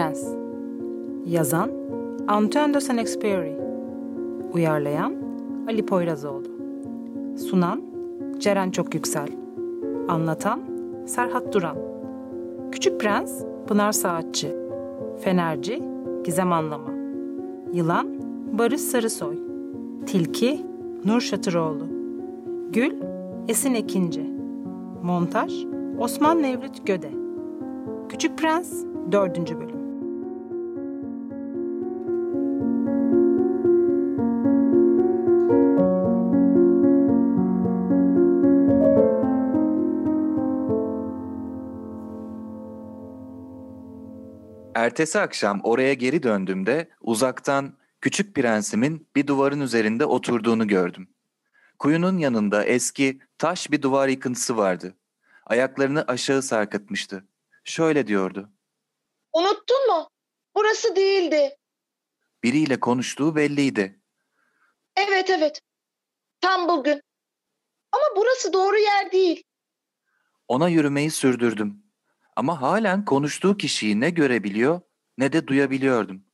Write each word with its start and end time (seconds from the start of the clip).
Prens. 0.00 0.34
Yazan 1.26 1.70
Antoine 2.28 2.74
de 2.74 2.80
Saint-Exupéry. 2.80 3.56
Uyarlayan 4.52 5.14
Ali 5.68 5.86
Poyrazoğlu. 5.86 6.46
Sunan 7.36 7.82
Ceren 8.38 8.70
Çok 8.70 8.94
Yüksel 8.94 9.28
Anlatan 10.08 10.60
Serhat 11.06 11.52
Duran. 11.54 11.76
Küçük 12.72 13.00
Prens 13.00 13.42
Pınar 13.66 13.92
Saatçi 13.92 14.56
Fenerci 15.20 15.82
Gizem 16.24 16.52
Anlama. 16.52 16.90
Yılan 17.72 18.08
Barış 18.58 18.80
Sarısoy. 18.80 19.38
Tilki 20.06 20.66
Nur 21.04 21.20
Şatıroğlu. 21.20 21.84
Gül 22.72 22.92
Esin 23.48 23.74
Ekinci. 23.74 24.30
Montaj 25.02 25.66
Osman 25.98 26.42
Nevlüt 26.42 26.86
Göde. 26.86 27.10
Küçük 28.08 28.38
Prens 28.38 28.84
4. 29.12 29.60
Bölüm 29.60 29.79
Ertesi 44.80 45.20
akşam 45.20 45.60
oraya 45.64 45.94
geri 45.94 46.22
döndüğümde 46.22 46.90
uzaktan 47.00 47.78
küçük 48.00 48.34
prensimin 48.34 49.08
bir 49.16 49.26
duvarın 49.26 49.60
üzerinde 49.60 50.04
oturduğunu 50.04 50.68
gördüm. 50.68 51.08
Kuyunun 51.78 52.18
yanında 52.18 52.64
eski 52.64 53.20
taş 53.38 53.70
bir 53.70 53.82
duvar 53.82 54.08
yıkıntısı 54.08 54.56
vardı. 54.56 54.96
Ayaklarını 55.46 56.04
aşağı 56.08 56.42
sarkıtmıştı. 56.42 57.24
Şöyle 57.64 58.06
diyordu. 58.06 58.50
Unuttun 59.32 59.86
mu? 59.86 60.08
Burası 60.56 60.96
değildi. 60.96 61.56
Biriyle 62.42 62.80
konuştuğu 62.80 63.36
belliydi. 63.36 64.00
Evet 64.96 65.30
evet. 65.30 65.60
Tam 66.40 66.68
bugün. 66.68 67.02
Ama 67.92 68.04
burası 68.16 68.52
doğru 68.52 68.78
yer 68.78 69.12
değil. 69.12 69.42
Ona 70.48 70.68
yürümeyi 70.68 71.10
sürdürdüm. 71.10 71.89
Ama 72.40 72.60
halen 72.60 73.04
konuştuğu 73.04 73.56
kişiyi 73.56 74.00
ne 74.00 74.10
görebiliyor 74.10 74.80
ne 75.18 75.32
de 75.32 75.46
duyabiliyordum. 75.46 76.24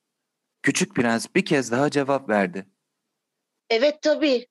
Küçük 0.62 0.95
prens 0.95 1.27
bir 1.35 1.45
kez 1.45 1.71
daha 1.73 1.91
cevap 1.91 2.29
verdi. 2.29 2.67
Evet 3.71 4.03
tabii. 4.03 4.47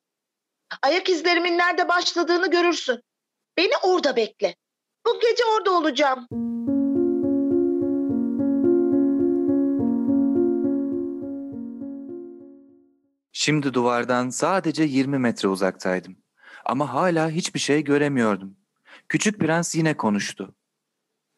Ayak 0.83 1.09
izlerimin 1.09 1.58
nerede 1.58 1.88
başladığını 1.88 2.52
görürsün. 2.52 3.02
Beni 3.58 3.72
orada 3.83 4.16
bekle. 4.16 4.56
Bu 5.06 5.20
gece 5.20 5.44
orada 5.56 5.72
olacağım. 5.72 6.28
Şimdi 13.31 13.73
duvardan 13.73 14.30
sadece 14.30 14.83
20 14.83 15.20
metre 15.20 15.48
uzaktaydım. 15.48 16.17
Ama 16.66 16.94
hala 16.94 17.30
hiçbir 17.30 17.59
şey 17.59 17.83
göremiyordum. 17.83 18.58
Küçük 19.09 19.39
prens 19.39 19.76
yine 19.76 19.98
konuştu. 19.98 20.55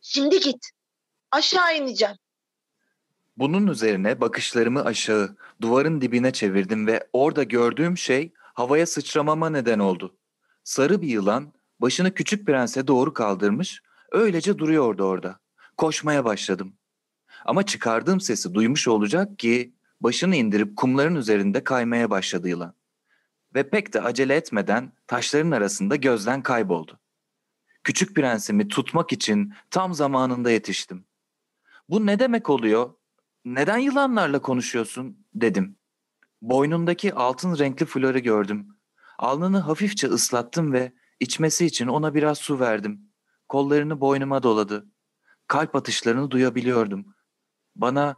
Şimdi 0.10 0.40
git. 0.40 0.70
Aşağı 1.32 1.78
ineceğim. 1.78 2.16
Bunun 3.38 3.68
üzerine 3.68 4.22
bakışlarımı 4.22 4.86
aşağı, 4.86 5.38
duvarın 5.62 6.02
dibine 6.02 6.32
çevirdim 6.32 6.88
ve 6.88 7.08
orada 7.14 7.44
gördüğüm 7.44 7.98
şey 7.98 8.34
havaya 8.54 8.86
sıçramama 8.86 9.50
neden 9.50 9.80
oldu. 9.80 10.18
Sarı 10.64 11.02
bir 11.02 11.08
yılan 11.08 11.54
başını 11.80 12.14
küçük 12.14 12.46
prense 12.46 12.88
doğru 12.88 13.14
kaldırmış, 13.14 13.82
öylece 14.12 14.58
duruyordu 14.58 15.04
orada. 15.04 15.40
Koşmaya 15.78 16.26
başladım. 16.26 16.73
Ama 17.46 17.66
çıkardığım 17.66 18.22
sesi 18.22 18.54
duymuş 18.54 18.88
olacak 18.88 19.40
ki 19.40 19.73
başını 20.02 20.36
indirip 20.36 20.78
kumların 20.78 21.16
üzerinde 21.16 21.64
kaymaya 21.64 22.10
başladı 22.10 22.50
yılan. 22.50 22.73
Ve 23.56 23.70
pek 23.70 23.94
de 23.94 24.02
acele 24.02 24.36
etmeden 24.36 24.92
taşların 25.08 25.52
arasında 25.52 25.96
gözden 25.96 26.44
kayboldu. 26.44 27.00
Küçük 27.87 28.15
prensimi 28.15 28.67
tutmak 28.67 29.14
için 29.14 29.53
tam 29.71 29.93
zamanında 29.93 30.52
yetiştim. 30.52 31.05
Bu 31.89 32.05
ne 32.05 32.20
demek 32.20 32.49
oluyor? 32.49 32.93
Neden 33.45 33.77
yılanlarla 33.77 34.42
konuşuyorsun? 34.42 35.25
dedim. 35.33 35.80
Boynundaki 36.42 37.14
altın 37.14 37.58
renkli 37.58 37.86
flörü 37.86 38.20
gördüm. 38.20 38.67
Alnını 39.17 39.59
hafifçe 39.59 40.08
ıslattım 40.08 40.73
ve 40.73 40.93
içmesi 41.20 41.65
için 41.65 41.87
ona 41.87 42.14
biraz 42.15 42.37
su 42.37 42.59
verdim. 42.59 43.11
Kollarını 43.48 44.02
boynuma 44.02 44.43
doladı. 44.43 44.86
Kalp 45.48 45.75
atışlarını 45.75 46.31
duyabiliyordum. 46.31 47.15
Bana 47.75 48.15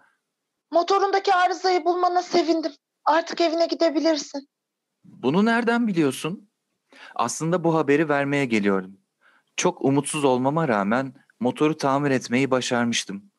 Motorundaki 0.71 1.33
arızayı 1.33 1.85
bulmana 1.85 2.21
sevindim. 2.21 2.71
Artık 3.05 3.41
evine 3.41 3.65
gidebilirsin. 3.67 4.49
bunu 5.03 5.45
nereden 5.45 5.87
biliyorsun? 5.87 6.49
Aslında 7.15 7.63
bu 7.63 7.75
haberi 7.75 8.09
vermeye 8.09 8.45
geliyordum. 8.45 8.98
Çok 9.59 9.85
umutsuz 9.85 10.23
olmama 10.23 10.67
rağmen 10.67 11.13
motoru 11.39 11.77
tamir 11.77 12.11
etmeyi 12.11 12.51
başarmıştım. 12.51 13.31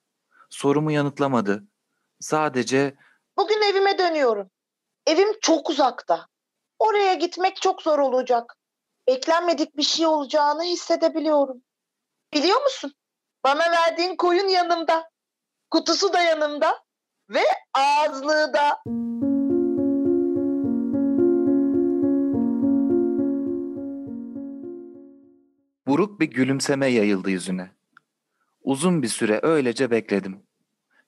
Sorumu 0.50 0.92
yanıtlamadı. 0.92 1.64
Sadece 2.20 2.94
Bugün 3.36 3.62
evime 3.70 3.98
dönüyorum. 3.98 4.50
Evim 5.06 5.40
çok 5.40 5.70
uzakta. 5.70 6.26
Oraya 6.78 7.14
gitmek 7.14 7.56
çok 7.56 7.82
zor 7.82 7.98
olacak. 7.98 8.56
Beklenmedik 9.08 9.76
bir 9.76 9.82
şey 9.82 10.06
olacağını 10.06 10.62
hissedebiliyorum. 10.62 11.62
Biliyor 12.34 12.62
musun? 12.62 12.94
Bana 13.44 13.70
verdiğin 13.70 14.16
koyun 14.16 14.48
yanımda. 14.48 15.10
Kutusu 15.70 16.12
da 16.12 16.22
yanımda. 16.22 16.84
Ve 17.30 17.44
ağızlığı 17.74 18.52
da. 18.52 18.82
Buruk 25.90 26.20
bir 26.20 26.26
gülümseme 26.26 26.86
yayıldı 26.86 27.30
yüzüne. 27.30 27.70
Uzun 28.62 29.02
bir 29.02 29.08
süre 29.08 29.40
öylece 29.42 29.90
bekledim. 29.90 30.42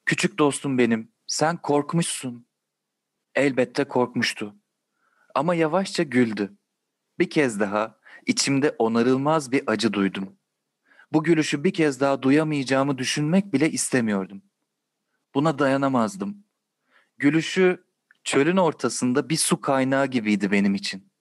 Küçük 0.07 0.39
dostum 0.39 0.79
benim, 0.79 1.13
sen 1.27 1.57
korkmuşsun. 1.57 2.47
Elbette 3.35 3.85
korkmuştu. 3.85 4.55
Ama 5.35 5.55
yavaşça 5.55 6.03
güldü. 6.03 6.57
Bir 7.19 7.31
kez 7.31 7.61
daha 7.61 7.99
içimde 8.27 8.71
onarılmaz 8.79 9.53
bir 9.53 9.63
acı 9.67 9.93
duydum. 9.93 10.37
Bu 11.13 11.25
gülüşü 11.25 11.65
bir 11.65 11.73
kez 11.73 12.01
daha 12.01 12.23
duyamayacağımı 12.23 12.99
düşünmek 12.99 13.53
bile 13.53 13.71
istemiyordum. 13.71 14.43
Buna 15.35 15.59
dayanamazdım. 15.59 16.45
Gülüşü 17.19 17.85
çölün 18.25 18.57
ortasında 18.57 19.29
bir 19.29 19.37
su 19.37 19.61
kaynağı 19.61 20.07
gibiydi 20.07 20.51
benim 20.51 20.75
için. 20.75 21.13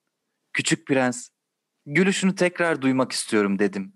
Küçük 0.54 0.88
prens, 0.88 1.30
gülüşünü 1.86 2.36
tekrar 2.36 2.82
duymak 2.82 3.12
istiyorum 3.12 3.60
dedim. 3.60 3.94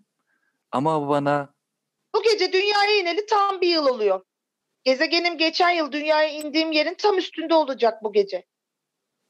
Ama 0.72 1.09
bana 1.09 1.53
Bu 2.16 2.23
gece 2.23 2.53
dünyaya 2.53 3.00
ineli 3.00 3.25
tam 3.25 3.62
bir 3.62 3.68
yıl 3.68 3.88
oluyor. 3.88 4.25
Gezegenim 4.84 5.38
geçen 5.38 5.69
yıl 5.72 5.91
dünyaya 5.91 6.29
indiğim 6.29 6.72
yerin 6.72 6.94
tam 6.94 7.18
üstünde 7.18 7.53
olacak 7.53 8.03
bu 8.03 8.13
gece. 8.13 8.46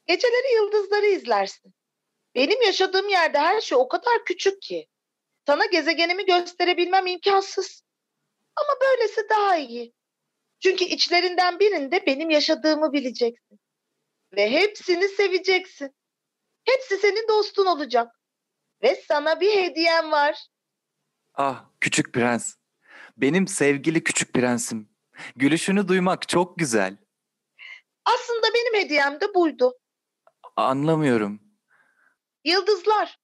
Geceleri 0.06 0.54
yıldızları 0.54 1.06
izlersin. 1.06 1.74
Benim 2.34 2.62
yaşadığım 2.62 3.08
yerde 3.08 3.38
her 3.38 3.60
şey 3.60 3.78
o 3.78 3.88
kadar 3.88 4.24
küçük 4.24 4.62
ki. 4.62 4.88
Sana 5.46 5.66
gezegenimi 5.66 6.26
gösterebilmem 6.26 7.06
imkansız. 7.06 7.82
Ama 8.56 8.80
böylesi 8.80 9.28
daha 9.30 9.56
iyi. 9.56 9.92
Çünkü 10.60 10.84
içlerinden 10.84 11.58
birinde 11.58 12.06
benim 12.06 12.30
yaşadığımı 12.30 12.92
bileceksin. 12.92 13.60
Ve 14.36 14.50
hepsini 14.50 15.08
seveceksin. 15.08 15.96
Hepsi 16.64 16.96
senin 16.96 17.28
dostun 17.28 17.66
olacak. 17.66 18.15
Ve 18.82 19.02
sana 19.08 19.40
bir 19.40 19.56
hediyem 19.62 20.12
var. 20.12 20.46
Ah 21.34 21.64
küçük 21.80 22.12
prens. 22.14 22.54
Benim 23.16 23.48
sevgili 23.48 24.04
küçük 24.04 24.34
prensim. 24.34 24.88
Gülüşünü 25.36 25.88
duymak 25.88 26.28
çok 26.28 26.58
güzel. 26.58 26.96
Aslında 28.04 28.46
benim 28.54 28.84
hediyem 28.84 29.20
de 29.20 29.34
buydu. 29.34 29.78
Anlamıyorum. 30.56 31.40
Yıldızlar. 32.44 33.18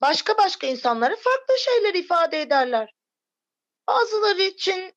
Başka 0.00 0.38
başka 0.38 0.66
insanlara 0.66 1.16
farklı 1.16 1.54
şeyler 1.58 1.94
ifade 1.94 2.40
ederler. 2.40 2.94
Bazıları 3.88 4.42
için 4.42 4.92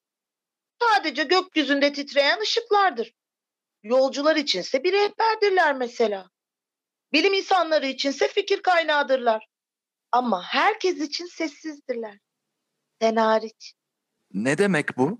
sadece 0.81 1.23
gökyüzünde 1.23 1.93
titreyen 1.93 2.39
ışıklardır. 2.41 3.13
Yolcular 3.83 4.35
içinse 4.35 4.83
bir 4.83 4.93
rehberdirler 4.93 5.75
mesela. 5.75 6.29
Bilim 7.13 7.33
insanları 7.33 7.87
içinse 7.87 8.27
fikir 8.27 8.61
kaynağıdırlar. 8.61 9.47
Ama 10.13 10.43
herkes 10.43 10.99
için 10.99 11.25
sessizdirler. 11.25 12.19
Sen 13.01 13.15
hariç. 13.15 13.73
Ne 14.33 14.57
demek 14.57 14.97
bu? 14.97 15.19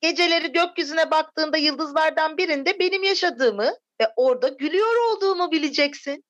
Geceleri 0.00 0.52
gökyüzüne 0.52 1.10
baktığında 1.10 1.56
yıldızlardan 1.56 2.38
birinde 2.38 2.78
benim 2.78 3.02
yaşadığımı 3.02 3.72
ve 4.00 4.12
orada 4.16 4.48
gülüyor 4.48 4.94
olduğumu 5.10 5.52
bileceksin. 5.52 6.24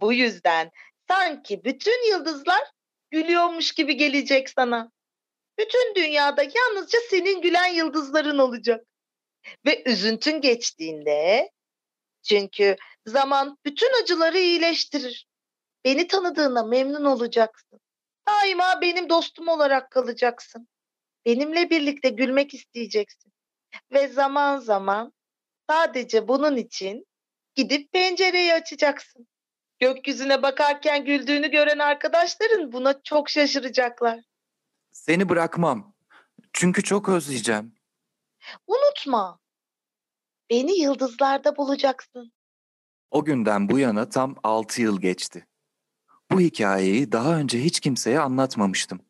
Bu 0.00 0.12
yüzden 0.12 0.70
sanki 1.08 1.64
bütün 1.64 2.10
yıldızlar 2.10 2.70
gülüyormuş 3.10 3.72
gibi 3.72 3.96
gelecek 3.96 4.50
sana. 4.50 4.90
Bütün 5.58 5.94
dünyada 5.94 6.42
yalnızca 6.42 6.98
senin 7.10 7.42
gülen 7.42 7.66
yıldızların 7.66 8.38
olacak. 8.38 8.86
Ve 9.66 9.82
üzüntün 9.86 10.40
geçtiğinde 10.40 11.50
çünkü 12.22 12.76
zaman 13.06 13.58
bütün 13.64 14.02
acıları 14.02 14.38
iyileştirir. 14.38 15.26
Beni 15.84 16.06
tanıdığına 16.08 16.62
memnun 16.62 17.04
olacaksın. 17.04 17.80
Daima 18.28 18.80
benim 18.80 19.08
dostum 19.08 19.48
olarak 19.48 19.90
kalacaksın. 19.90 20.68
Benimle 21.26 21.70
birlikte 21.70 22.08
gülmek 22.08 22.54
isteyeceksin. 22.54 23.32
Ve 23.92 24.08
zaman 24.08 24.58
zaman 24.58 25.12
sadece 25.70 26.28
bunun 26.28 26.56
için 26.56 27.06
gidip 27.54 27.92
pencereyi 27.92 28.54
açacaksın. 28.54 29.26
Gökyüzüne 29.78 30.42
bakarken 30.42 31.04
güldüğünü 31.04 31.50
gören 31.50 31.78
arkadaşların 31.78 32.72
buna 32.72 33.02
çok 33.02 33.28
şaşıracaklar. 33.30 34.20
Seni 34.92 35.28
bırakmam. 35.28 35.94
Çünkü 36.52 36.82
çok 36.82 37.08
özleyeceğim. 37.08 37.74
Unutma. 38.66 39.38
Beni 40.50 40.80
yıldızlarda 40.80 41.56
bulacaksın. 41.56 42.32
O 43.10 43.24
günden 43.24 43.68
bu 43.68 43.78
yana 43.78 44.08
tam 44.08 44.36
6 44.42 44.82
yıl 44.82 45.00
geçti. 45.00 45.46
Bu 46.34 46.40
hikayeyi 46.40 47.12
daha 47.12 47.38
önce 47.38 47.64
hiç 47.64 47.80
kimseye 47.80 48.20
anlatmamıştım. 48.20 49.00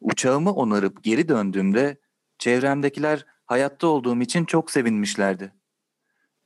Uçağımı 0.00 0.52
onarıp 0.52 1.02
geri 1.04 1.28
döndüğümde 1.28 2.00
çevremdekiler 2.38 3.26
hayatta 3.46 3.86
olduğum 3.86 4.20
için 4.20 4.44
çok 4.44 4.70
sevinmişlerdi. 4.70 5.52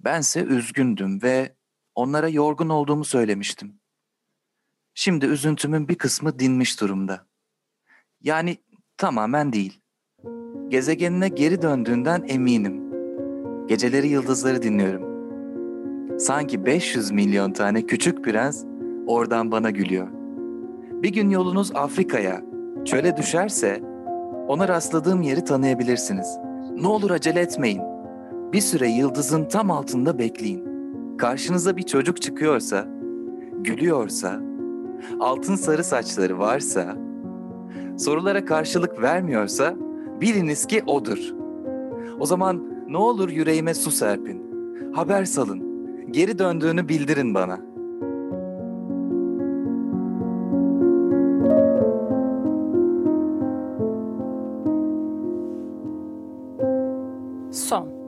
Bense 0.01 0.43
üzgündüm 0.43 1.23
ve 1.23 1.57
onlara 1.95 2.29
yorgun 2.29 2.69
olduğumu 2.69 3.05
söylemiştim. 3.05 3.81
Şimdi 4.95 5.27
üzüntümün 5.27 5.89
bir 5.89 5.95
kısmı 5.95 6.39
dinmiş 6.39 6.81
durumda. 6.81 7.27
Yani 8.21 8.57
tamamen 8.97 9.53
değil. 9.53 9.81
Gezegenine 10.69 11.29
geri 11.29 11.63
döndüğünden 11.63 12.25
eminim. 12.29 12.87
Geceleri 13.69 14.09
yıldızları 14.09 14.63
dinliyorum. 14.63 15.17
Sanki 16.19 16.67
500 16.67 17.11
milyon 17.11 17.53
tane 17.53 17.87
küçük 17.87 18.25
prens 18.25 18.65
oradan 19.07 19.53
bana 19.53 19.71
gülüyor. 19.71 20.09
Bir 21.03 21.13
gün 21.13 21.31
yolunuz 21.31 21.73
Afrika'ya, 21.75 22.43
çöle 22.85 23.17
düşerse 23.17 23.83
ona 24.49 24.69
rastladığım 24.69 25.23
yeri 25.23 25.45
tanıyabilirsiniz. 25.45 26.39
Ne 26.81 26.87
olur 26.87 27.11
acele 27.11 27.41
etmeyin. 27.41 27.83
Bir 28.53 28.61
süre 28.61 28.89
yıldızın 28.89 29.45
tam 29.45 29.71
altında 29.71 30.19
bekleyin. 30.19 30.67
Karşınıza 31.19 31.77
bir 31.77 31.83
çocuk 31.83 32.23
çıkıyorsa, 32.23 32.87
gülüyorsa, 33.53 34.41
altın 35.21 35.57
sarı 35.57 35.85
saçları 35.85 36.39
varsa, 36.39 36.97
sorulara 37.99 38.45
karşılık 38.45 39.03
vermiyorsa 39.03 39.75
biliniz 40.21 40.67
ki 40.67 40.83
odur. 40.87 41.35
O 42.21 42.27
zaman 42.27 42.63
ne 42.89 42.97
olur 42.97 43.29
yüreğime 43.29 43.75
su 43.75 43.91
serpin. 43.91 44.43
Haber 44.93 45.25
salın. 45.25 45.67
Geri 46.13 46.39
döndüğünü 46.39 46.89
bildirin 46.89 47.35
bana. 47.35 47.61
som. 57.57 58.06